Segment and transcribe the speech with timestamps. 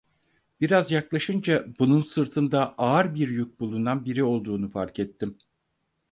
[0.61, 5.37] Biraz yaklaşınca, bunun, sırtında ağır bir yük bulunan biri olduğunu fark ettim.